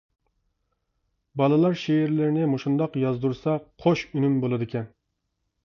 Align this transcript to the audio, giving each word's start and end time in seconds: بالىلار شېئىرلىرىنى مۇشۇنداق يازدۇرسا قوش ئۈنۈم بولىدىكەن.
بالىلار 1.41 1.77
شېئىرلىرىنى 1.83 2.49
مۇشۇنداق 2.55 2.99
يازدۇرسا 3.03 3.57
قوش 3.85 4.07
ئۈنۈم 4.11 4.43
بولىدىكەن. 4.45 4.93